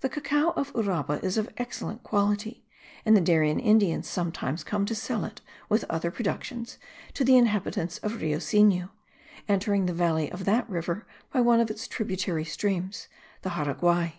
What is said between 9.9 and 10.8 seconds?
valley of that